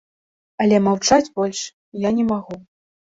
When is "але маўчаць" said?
0.63-1.31